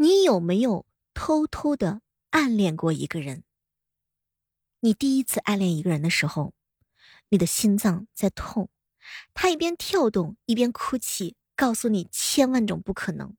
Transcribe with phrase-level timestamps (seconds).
[0.00, 3.42] 你有没有偷偷的暗恋过一个人？
[4.78, 6.54] 你第一次暗恋一个人的时候，
[7.30, 8.68] 你的心脏在痛，
[9.34, 13.34] 他一边跳动一边哭泣，告诉你千万种不可能。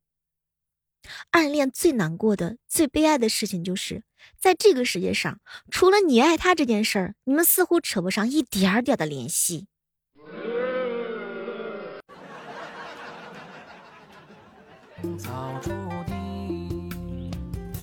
[1.30, 4.04] 暗恋最难过的、最悲哀的事情，就是
[4.38, 5.40] 在这个世界上，
[5.72, 9.68] 除了你爱他这件事儿，你们似乎扯不上一点儿点儿的联系。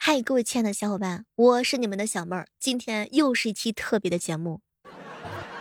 [0.09, 4.61] 嗨，各位亲爱的小伙伴，我是你们的小妹儿，今天又是一期特别的节目。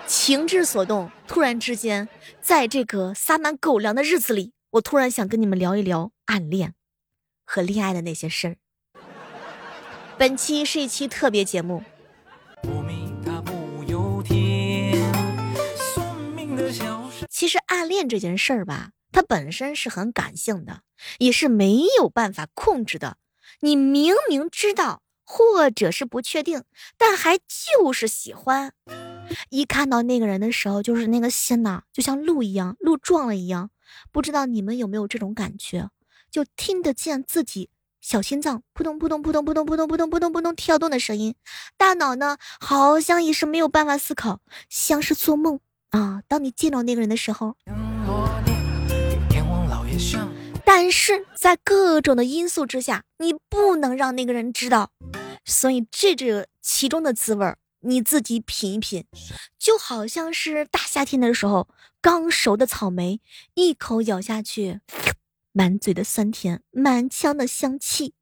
[0.05, 2.07] 情之所动，突然之间，
[2.41, 6.75] 在这个撒满狗粮的日子里，我突然想跟你们聊一聊暗恋
[7.43, 8.57] 和恋爱的那些事儿。
[10.15, 11.83] 本期是一期特别节目。
[17.31, 20.81] 其实暗恋这件事儿吧，它本身是很感性的，
[21.17, 23.17] 也是没有办法控制的。
[23.65, 26.63] 你明明知道，或者是不确定，
[26.99, 28.73] 但还就是喜欢。
[29.49, 33.71] 一看到那个人的时候，就是那个心呐，就像鹿一样，鹿撞了一样。
[34.11, 35.89] 不知道你们有没有这种感觉？
[36.29, 37.71] 就听得见自己
[38.01, 41.33] 小心脏扑通扑通扑通扑通扑通扑通扑通扑通跳动的声音，
[41.75, 46.21] 大脑呢好像也是没有办法思考，像是做梦啊。
[46.27, 47.57] 当你见到那个人的时候。
[50.65, 54.91] 但是在各种的因素之下，你不能让那个人知道，
[55.45, 59.05] 所以这这其中的滋味你自己品一品，
[59.59, 61.67] 就好像是大夏天的时候
[62.01, 63.21] 刚熟的草莓，
[63.53, 64.79] 一口咬下去，
[65.51, 68.15] 满嘴的酸甜，满腔的香气。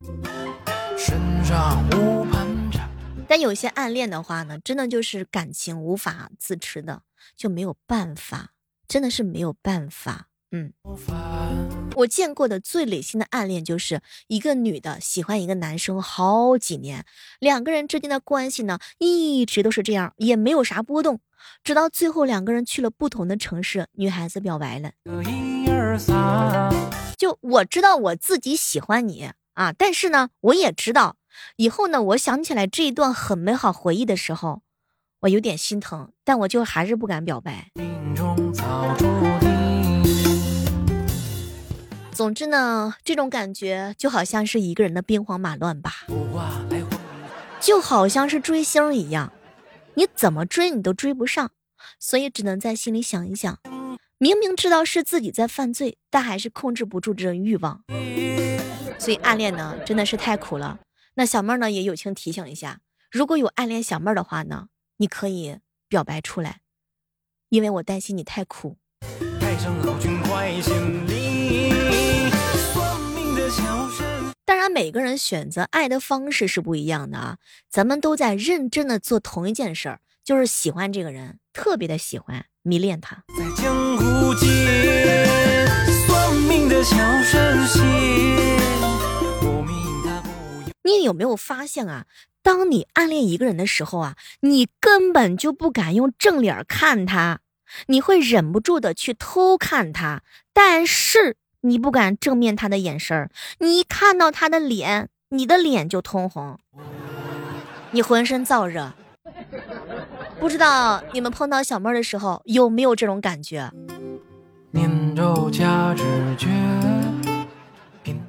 [3.28, 7.04] 但有些暗恋的话呢，真的就是感情无法自持的，
[7.38, 8.52] 就没有办法，
[8.88, 10.28] 真的是没有办法。
[10.52, 10.72] 嗯，
[11.96, 17.06] 我见过的最累心的暗恋，就是一个女的喜欢一个男生好几年，
[17.40, 21.20] 两个人之间的关系呢一直都是这样，也没有啥波动，
[21.64, 24.92] 直到最后两个人去了不同的城市，女孩子表白了。
[27.18, 31.18] 就我知道我自己喜欢你啊，但是呢，我也知道
[31.58, 34.64] 以后呢，我想起来这一段很美好回忆的时候，
[35.22, 37.70] 我有点心疼，但我就还是不敢表白。
[42.14, 46.06] 总之呢，这种感觉就好像是一个人的兵荒马乱吧，
[47.60, 49.34] 就好像是追星一样，
[49.96, 51.52] 你怎么追你都追不上，
[52.00, 53.58] 所以只能在心里想一想，
[54.20, 57.84] 明明知道是自己在犯罪，但还是控制不住这种欲望。
[59.00, 60.80] 所以暗恋呢，真的是太苦了。
[61.16, 62.80] 那小妹呢，也友情提醒一下，
[63.12, 65.58] 如果有暗恋小妹的话呢，你可以
[65.88, 66.62] 表白出来，
[67.50, 68.78] 因为我担心你太苦。
[74.46, 77.38] 当然，每个人选择爱的方式是不一样的啊。
[77.70, 83.24] 咱们都在认真的做同一件事儿，就是喜欢这个人，特别的喜欢，迷恋他。
[83.38, 85.26] 在江湖间，
[86.06, 87.82] 算命的小神仙
[90.84, 92.06] 你有没有发现啊？
[92.42, 97.40] 当你暗恋一个人的时候啊，你根本就不敢用正脸看他，
[97.88, 100.22] 你会忍不住的去偷看他，
[100.54, 101.38] 但是。
[101.66, 106.60] 你不敢正面他的眼神儿，你一看到他的脸，你的脸就通红，
[107.92, 108.92] 你浑身燥热。
[110.42, 113.72] 不知道你们碰到小妹儿的时候有没有这种感觉？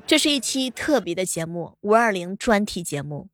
[0.06, 3.26] 这是一期特别的节目，五二零专题节目。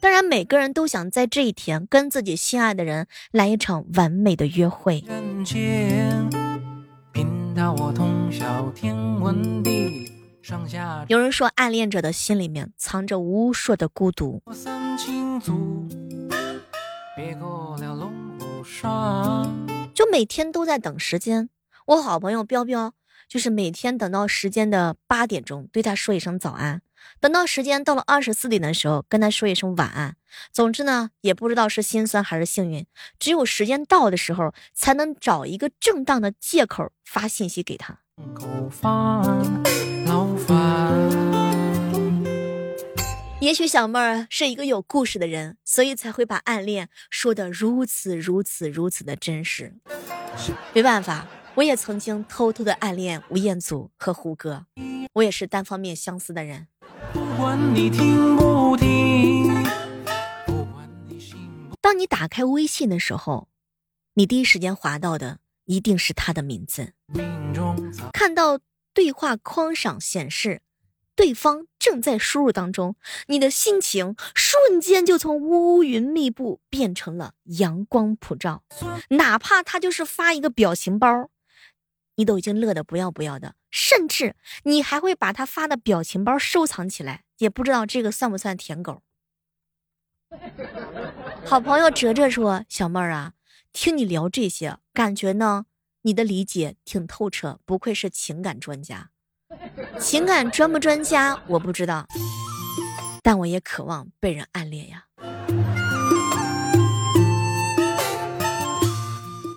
[0.00, 5.04] 当然，每个人都想在这一天跟自己心爱的人来一场完美的约会。
[11.08, 14.40] 有人说，暗恋者的心里面藏着无数的孤独。
[19.92, 21.50] 就每天都在等时间。
[21.86, 22.92] 我好朋友彪彪，
[23.26, 26.82] 就是每天等到时间的八点钟，对他说一声早安。
[27.20, 30.16] 等到时间到了二十四点的时候，跟他说一声晚安。
[30.52, 32.86] 总之呢，也不知道是心酸还是幸运，
[33.18, 37.98] 只有时间到的时候，才能找一个正当的借口发信息给他。
[43.40, 49.74] 也许小妹儿是一个有故事的人，所以才会把暗恋说的如此如此如此的真实。
[50.74, 54.66] 没办法，我也曾经偷偷的暗恋吴彦祖和胡歌，
[55.14, 56.66] 我也是单方面相思的人。
[61.80, 63.48] 当你打开微信的时候，
[64.14, 66.92] 你第一时间划到的一定是他的名字。
[68.12, 68.58] 看到
[68.92, 70.60] 对话框上显示
[71.14, 72.96] 对方正在输入当中，
[73.28, 78.62] 你的心情瞬间就从乌云密布变成了阳光普照。
[79.10, 81.30] 哪怕他就是发一个表情包，
[82.18, 84.34] 你都已经乐得不要不要的，甚至
[84.64, 89.02] 你还会把他发的表情包收藏起来，也不知道这个算不算舔狗。
[91.46, 93.34] 好朋友哲哲说：“小妹儿啊，
[93.72, 95.66] 听你聊这些，感觉呢，
[96.02, 99.10] 你的理解挺透彻，不愧是情感专家。
[100.00, 102.04] 情感专不专家我不知道，
[103.22, 105.04] 但我也渴望被人暗恋呀。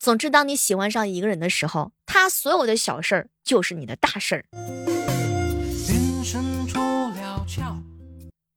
[0.02, 4.46] 总之，当你喜欢上一个人的时候，他所有的小事儿就是你的大事儿。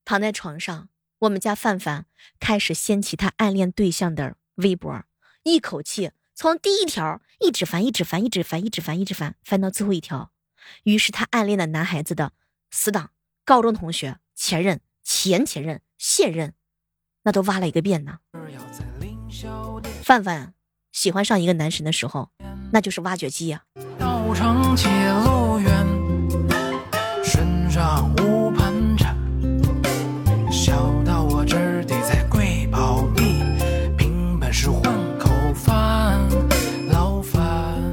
[0.07, 0.89] 躺在床上。”
[1.21, 2.07] 我们家范范
[2.41, 5.05] 开始掀起他暗恋对象的微博，
[5.43, 10.33] 一口气从第一条一直翻，一直翻，一直翻，一直翻，一直翻，翻到最后一条。
[10.85, 12.33] 于是他暗恋的男孩子的
[12.71, 13.11] 死党、
[13.45, 16.55] 高中同学、前任、前前任、现任，
[17.25, 18.21] 那都挖了一个遍呢。
[20.03, 20.55] 范范
[20.95, 22.31] 喜欢上一个男神的时候，
[22.73, 23.63] 那就是挖掘机呀。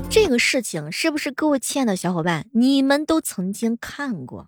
[0.09, 4.47] 这个事情是不是各位亲爱的小伙伴，你们都曾经看过？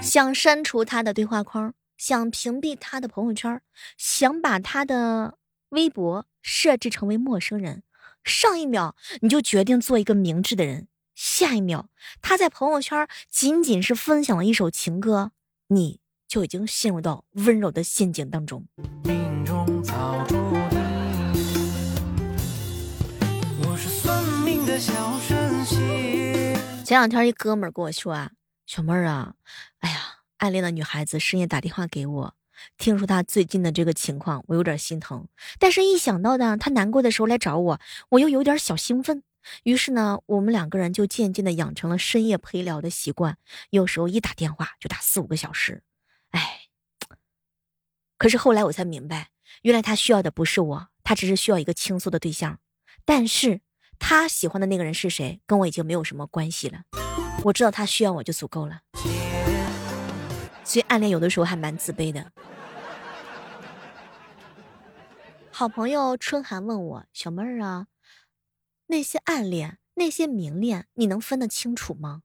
[0.00, 3.60] 想删除他的对话框，想屏蔽他的朋友圈，
[3.96, 5.34] 想把他的
[5.70, 7.82] 微博设置成为陌生人。
[8.24, 11.88] 上一秒你就决定做一个明智的人，下一秒
[12.20, 15.32] 他在朋友圈仅仅是分享了一首情歌，
[15.68, 18.66] 你就已经陷入到温柔的陷阱当中。
[19.04, 20.36] 命中早注
[26.84, 28.30] 前两天一哥们儿跟我说啊，
[28.64, 29.34] 小妹儿啊，
[29.80, 29.96] 哎呀，
[30.38, 32.34] 暗恋的女孩子深夜打电话给我，
[32.76, 35.26] 听说他最近的这个情况，我有点心疼。
[35.58, 39.22] 但是，一想到呢，他难过的时候来找我，我又有点小兴奋。
[39.62, 43.38] 于是呢，我们两个人就渐渐的养成了深夜陪聊的习惯，
[43.70, 45.82] 有时候一打电话就打四五个小时。
[46.30, 46.62] 哎，
[48.18, 49.30] 可是后来我才明白，
[49.62, 52.58] 原来他需要的不是我，他只是需要一个倾诉的对象。
[53.04, 53.60] 但是。
[54.00, 56.82] 他喜欢的那个人是谁，跟我已经没有什么关系了。
[57.42, 58.82] 我知道他需要我就足够了。
[60.68, 62.30] 所以暗恋有的时候还蛮自卑的。
[65.50, 67.86] 好朋友春寒问我：“小妹儿啊，
[68.88, 72.20] 那些暗恋，那些明恋，你能分得清楚吗？”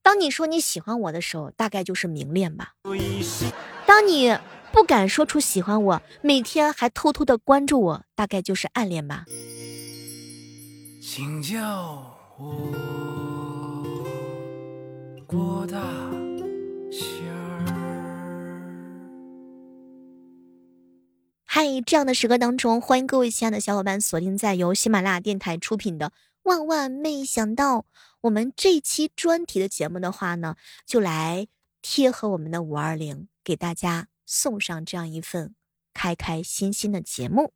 [0.00, 2.72] 当你说你喜欢我的时候，大概就是明恋吧。
[3.86, 4.34] 当你。
[4.72, 9.24] 不敢说出喜欢我，每天还偷偷的关注我，大概就是暗恋吧。
[11.00, 13.33] 请叫我
[15.26, 15.80] 郭大
[16.90, 17.64] 仙儿。
[21.44, 26.08] 嗨，这样的时刻当中，欢迎各位亲爱的小伙伴锁定在由喜马拉雅电台出品的
[26.42, 27.78] 《万万没想到》。
[28.22, 30.56] 我们这期专题的节目的话呢，
[30.86, 31.46] 就来
[31.80, 34.08] 贴合我们的五二零，给大家。
[34.26, 35.54] 送上这样一份
[35.92, 37.52] 开开心心的节目。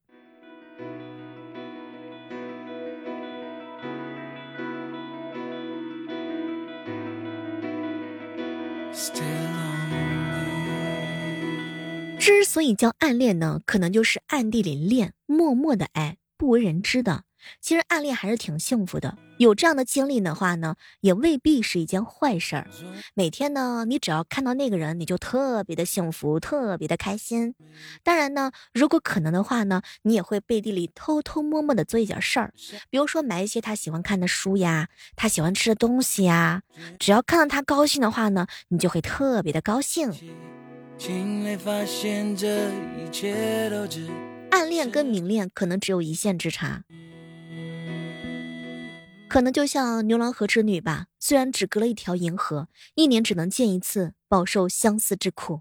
[12.18, 17.22] 之所以叫暗恋呢，可能就是暗地里恋，默默的爱，不为人知的。
[17.60, 22.68] 其实暗恋还是挺幸福的，有这样的经历的话呢，也未必是一件坏事儿。
[23.14, 27.54] 每天呢，你只要看到那个人，你就特别的幸福，特别的开心。
[28.02, 32.52] 当然呢，如果可能的话呢，你也会背地里偷偷摸摸的做一点事儿，
[32.90, 36.62] 比如说买一些他喜欢看的书呀，他喜欢吃的东西呀。
[36.98, 40.12] 只要看到他高兴的话呢，你就会特别的高兴。
[44.50, 46.82] 暗恋跟明恋可能只有一线之差。
[49.28, 55.60] 可能就像牛郎和织女吧，虽然只隔了一条银河，一年只能见一次，饱受相思之苦。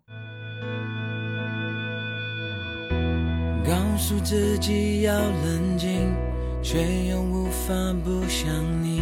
[3.65, 6.13] 告诉自己要冷静，
[6.63, 7.73] 却又无法
[8.05, 8.49] 不想
[8.81, 9.01] 你。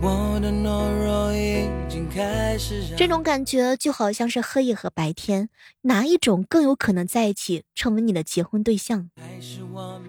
[0.00, 2.82] 我的懦弱已经开始。
[2.96, 5.48] 这种感觉就好像是黑夜和白天，
[5.82, 9.10] 哪一种更有可能在一起，成为你的结婚对象？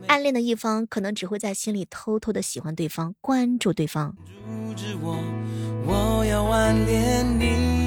[0.08, 4.16] 暗恋的一方可能只会在心里偷偷的喜欢对方，关注对方。
[5.02, 5.18] 我
[5.86, 7.78] 我要暗恋你。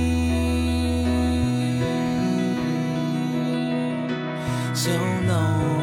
[4.75, 4.90] So
[5.28, 5.80] lonely。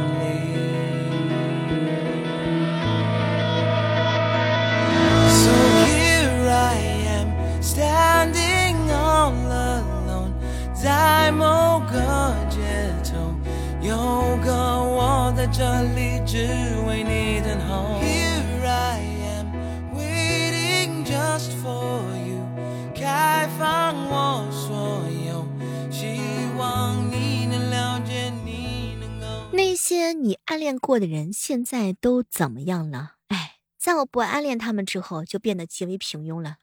[16.38, 16.44] 只
[16.86, 18.00] 为你等候。
[18.00, 19.02] Here I
[19.40, 19.48] am
[19.98, 22.46] waiting just for you，
[22.94, 25.48] 开放我所有，
[25.92, 26.20] 希
[26.56, 29.26] 望你能了解，你能够。
[29.52, 33.14] 那些你暗恋过的人，现在都怎么样了？
[33.30, 36.58] 哎，在我不暗恋他们之后，就变得极为平庸了。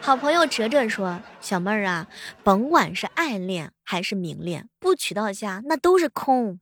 [0.00, 2.08] 好朋友哲哲说：“小妹儿啊，
[2.42, 6.58] 甭管是暗恋还是明恋，不娶到家那都是空。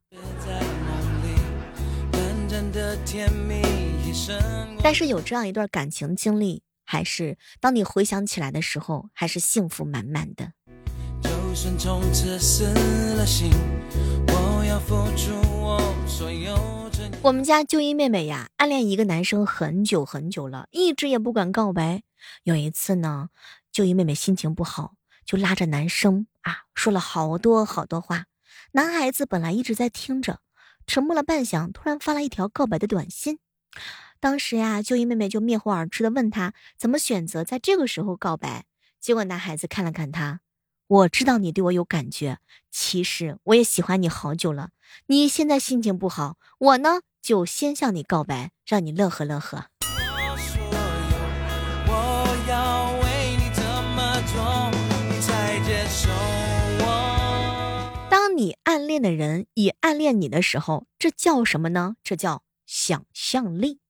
[4.82, 10.52] 但是有这样一段感情经历，还是当你回想起来的时候，还是幸福满满的。”
[17.22, 22.02] 我们家就一妹妹呀，暗恋一个男生很久很久了，一直也不敢告白。
[22.42, 23.30] 有一次呢，
[23.70, 28.26] 就一妹妹心情不好，就拉着男生啊说了好多好多话。
[28.72, 30.40] 男孩子本来一直在听着，
[30.86, 33.38] 沉默了半晌，突然发了一条告白的短信。
[34.18, 38.64] 当时呀，就一妹妹就面红耳赤的问他怎么选择在这个时候告白。
[38.98, 40.40] 结果男孩子看了看他，
[40.86, 42.38] 我知道你对我有感觉，
[42.70, 44.70] 其实我也喜欢你好久了。
[45.06, 49.66] 你现在心情不好，我呢就先向你告白，让你乐呵乐呵。
[59.00, 61.96] 的人也暗恋你的时候，这叫什么呢？
[62.02, 63.80] 这叫想象力。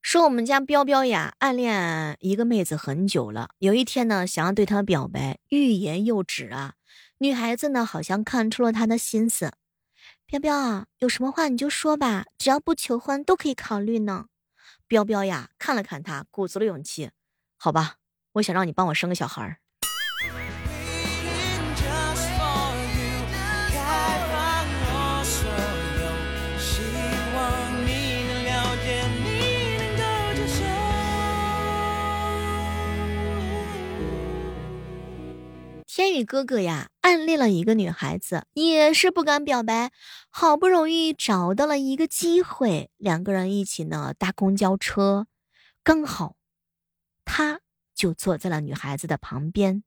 [0.00, 3.48] 说我们家彪彪呀，暗恋一个妹子很久了。
[3.60, 6.74] 有一天呢，想要对她表白，欲言又止啊。
[7.16, 9.52] 女孩子呢，好像看出了他的心思。
[10.26, 14.26] 彪彪啊，有什么话你就说吧，只要不求婚都可以考虑呢。
[14.92, 17.12] 彪彪呀，看了看他，鼓足了勇气。
[17.56, 17.94] 好吧，
[18.32, 19.56] 我想让你帮我生个小孩儿。
[35.86, 39.92] 天宇哥哥呀，暗恋了一个女孩子，也是不敢表白，
[40.30, 45.26] 好不容易找到了一个机会，两个人一起呢搭公交车，
[45.84, 46.36] 刚好，
[47.26, 47.60] 他
[47.94, 49.84] 就坐在了女孩子的旁边。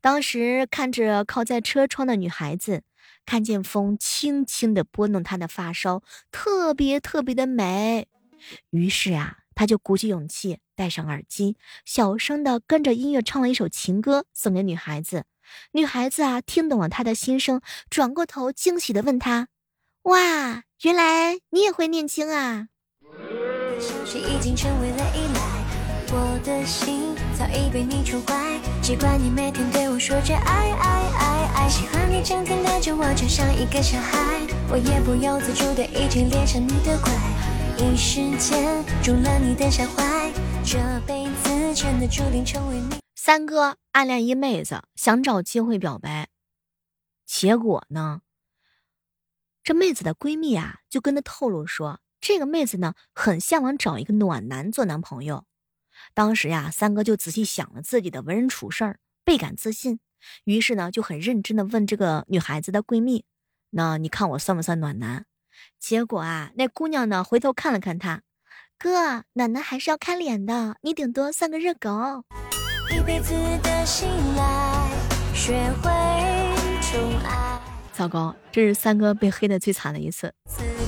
[0.00, 2.82] 当时看着靠在车窗的女孩子，
[3.24, 6.02] 看见风轻轻的拨弄她的发梢，
[6.32, 8.08] 特别特别的美。
[8.70, 15.24] 于是啊，他就鼓起勇气戴上耳机，小声的跟着音乐唱了一首情歌，送给女孩子。
[15.72, 17.60] 女孩子啊，听懂了他的心声，
[17.90, 19.48] 转过头惊喜的问他
[20.04, 22.68] ：“哇，原来你也会念经啊！”
[26.16, 37.10] 我的心早已被你宠坏，习惯你每天对我说着爱爱爱爱，喜欢你整天带着我就像一个小孩，我也不由自主的已经恋上你的怪，
[37.78, 40.30] 一时间中了你的下怀，
[40.64, 43.03] 这辈子真的注定成为你。
[43.14, 46.28] 三哥暗恋一妹子，想找机会表白，
[47.24, 48.22] 结果呢，
[49.62, 55.46] 这妹子的闺蜜啊就跟他透露说，这个妹子呢很向往找一个暖男做男朋友。
[56.12, 60.00] 当时呀，三哥就仔细想了自己的为人处事儿，倍感自信，
[60.42, 63.24] 于是呢就很认真的问这个女孩子的闺蜜
[63.70, 65.24] ：“那你看我算不算暖男？”
[65.78, 68.22] 结果啊，那姑娘呢回头看了看他，
[68.76, 72.24] 哥，暖男还是要看脸的，你顶多算个热狗。
[72.90, 74.88] 一辈子的信赖，
[75.32, 75.90] 学会
[76.82, 77.58] 宠爱。
[77.92, 80.32] 糟糕，这是三哥被黑的最惨的一次。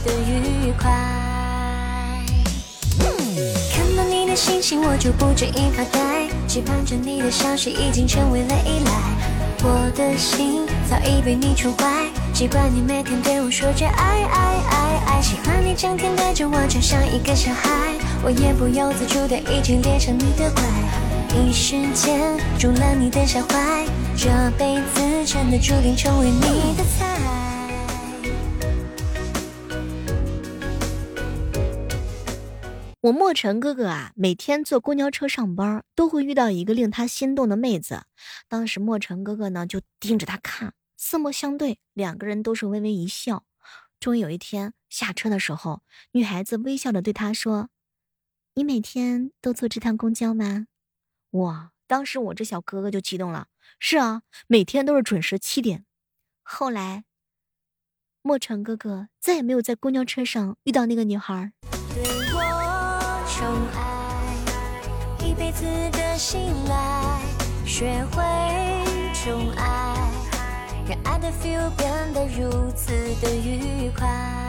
[0.04, 0.90] 的愉快
[3.72, 8.90] 看到你的信息，我就不止一发呆，期盼着你的消息，已经成为了依赖。
[9.62, 20.62] 我的心早已被你宠坏，习惯你每天对我说着爱爱爱爱，喜欢你整天带着我，就像一个小孩，我也不由自主的已经恋上你的怪。
[21.34, 24.28] 一时间中了你的下怀，这
[24.58, 26.40] 辈子真的注定成为你
[26.76, 27.16] 的菜。
[33.02, 38.02] 我莫尘哥哥啊，每天坐公交车上班，都会遇到一个令他心动的妹子。
[38.48, 43.44] 当时莫尘哥哥呢，就盯着他看，四目相对，两个人都是微微一笑。
[44.00, 47.68] 终于有一天下车的时候，女孩子微笑的对他说
[48.54, 50.66] ：“你每天都坐这趟公交吗？”
[51.36, 51.72] 哇！
[51.86, 53.46] 当时我这小哥哥就激动了。
[53.78, 55.84] 是啊，每天都是准时七点。
[56.42, 57.04] 后来，
[58.22, 61.52] 莫尘哥哥再也没有在公交车上遇到那个女孩。
[61.94, 62.02] 对
[62.32, 62.40] 我
[63.28, 65.64] 宠爱，一辈子
[65.96, 67.20] 的信赖，
[67.64, 68.22] 学会
[69.14, 69.94] 宠爱，
[70.88, 72.90] 让爱的 feel 变得如此
[73.20, 74.45] 的愉快。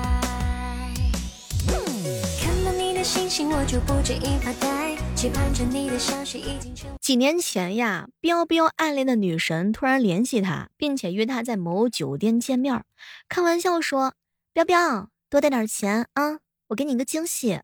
[3.07, 6.89] 星星，我就不介意发呆，期盼着你的消息已经成。
[6.99, 12.83] 几年前呀，彪彪暗恋的女神突然联系他，并且约他在某酒店见面，
[13.29, 14.15] 开玩笑说
[14.51, 17.61] ：“彪彪，多带点钱啊，我给你个惊喜。”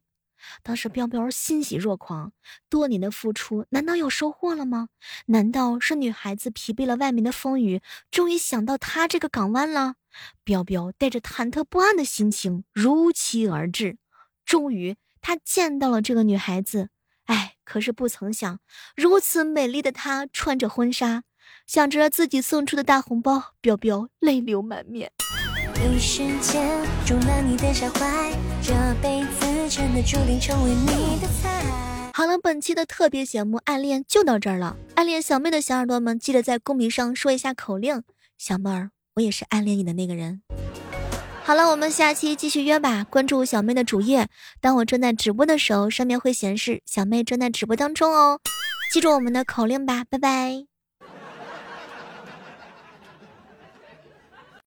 [0.63, 2.31] 当时彪彪欣喜若狂，
[2.69, 4.87] 多年的付出难道有收获了吗？
[5.25, 9.95] 难道是女孩子疲惫了外面的风雨，终于想到他这个港湾了？
[10.45, 13.97] 彪彪带着忐忑不安的心情如期而至，
[14.45, 16.89] 终于他见到了这个女孩子。
[17.25, 18.59] 哎，可是不曾想，
[18.95, 21.23] 如此美丽的她穿着婚纱，
[21.65, 25.11] 想着自己送出的大红包，彪彪泪流满面。
[25.85, 31.63] 一时间中了你的下怀，这辈子真的注定成为你的菜。
[32.13, 34.75] 好了，本期的特别节目《暗恋》就到这儿了。
[34.95, 38.03] 暗恋小妹的小耳朵们，记得在公屏上说一下口令：
[38.37, 40.41] 小妹儿，我也是暗恋你的那个人。
[41.45, 43.03] 好了，我们下期继续约吧。
[43.09, 44.27] 关注小妹的主页，
[44.61, 48.39] 当我正在直播的时候，上面会显示小妹正在直播当中哦。
[48.93, 50.72] 记住我们的口令吧，拜拜。